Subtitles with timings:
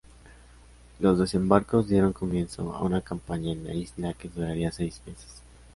[0.97, 5.43] Los desembarcos dieron comienzo a una campaña en la isla que duraría seis meses.